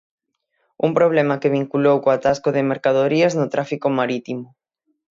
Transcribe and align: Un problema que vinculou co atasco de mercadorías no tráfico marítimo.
Un 0.87 0.91
problema 0.97 1.37
que 1.41 1.53
vinculou 1.57 1.97
co 2.03 2.09
atasco 2.11 2.49
de 2.55 2.67
mercadorías 2.71 3.33
no 3.39 3.45
tráfico 3.53 3.87
marítimo. 3.99 4.45